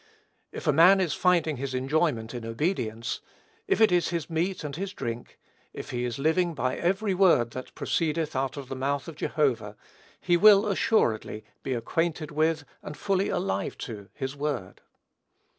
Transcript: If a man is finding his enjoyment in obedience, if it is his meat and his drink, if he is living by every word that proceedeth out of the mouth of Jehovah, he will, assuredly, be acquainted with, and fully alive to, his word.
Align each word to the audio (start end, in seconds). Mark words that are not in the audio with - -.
If 0.51 0.65
a 0.65 0.73
man 0.73 0.99
is 0.99 1.13
finding 1.13 1.57
his 1.57 1.75
enjoyment 1.75 2.33
in 2.33 2.43
obedience, 2.43 3.21
if 3.67 3.79
it 3.79 3.91
is 3.91 4.07
his 4.09 4.31
meat 4.31 4.63
and 4.63 4.75
his 4.75 4.93
drink, 4.93 5.37
if 5.73 5.91
he 5.91 6.05
is 6.05 6.17
living 6.17 6.55
by 6.55 6.75
every 6.75 7.13
word 7.13 7.51
that 7.51 7.75
proceedeth 7.75 8.35
out 8.35 8.57
of 8.57 8.67
the 8.67 8.75
mouth 8.75 9.07
of 9.07 9.15
Jehovah, 9.15 9.77
he 10.19 10.37
will, 10.37 10.65
assuredly, 10.65 11.45
be 11.61 11.75
acquainted 11.75 12.31
with, 12.31 12.65
and 12.81 12.97
fully 12.97 13.29
alive 13.29 13.77
to, 13.77 14.09
his 14.15 14.35
word. 14.35 14.81